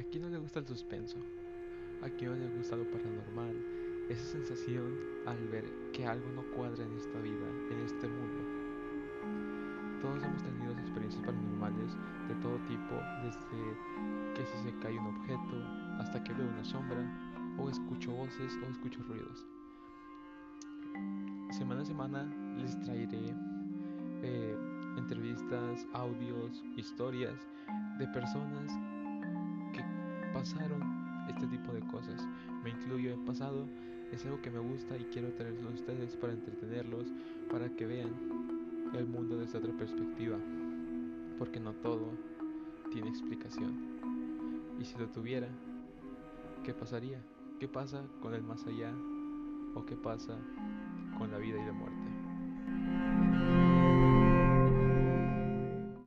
[0.00, 1.18] ¿A quién no le gusta el suspenso?
[2.00, 3.54] ¿A quién no le gusta lo paranormal?
[4.08, 8.40] Esa sensación al ver que algo no cuadra en esta vida, en este mundo.
[10.00, 11.94] Todos hemos tenido experiencias paranormales
[12.28, 13.76] de todo tipo, desde
[14.34, 15.62] que si se cae un objeto,
[15.98, 17.04] hasta que veo una sombra,
[17.58, 19.46] o escucho voces, o escucho ruidos.
[21.50, 22.24] Semana a semana
[22.56, 23.34] les traeré
[24.22, 24.56] eh,
[24.96, 27.36] entrevistas, audios, historias
[27.98, 28.72] de personas
[30.40, 30.80] pasaron
[31.28, 32.26] este tipo de cosas.
[32.64, 33.66] Me incluyo en pasado,
[34.10, 37.08] es algo que me gusta y quiero traerlo a ustedes para entretenerlos,
[37.50, 38.10] para que vean
[38.94, 40.38] el mundo desde otra perspectiva,
[41.38, 42.12] porque no todo
[42.90, 44.00] tiene explicación.
[44.80, 45.48] Y si lo tuviera,
[46.64, 47.20] ¿qué pasaría?
[47.58, 48.94] ¿Qué pasa con el más allá?
[49.74, 50.38] ¿O qué pasa
[51.18, 52.19] con la vida y la muerte?